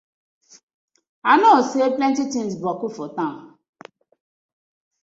I 1.23 1.33
kno 1.37 1.51
say 1.71 1.87
plenty 1.97 2.23
tinz 2.31 2.53
boku 2.63 2.87
for 2.95 3.09
town. 3.17 3.39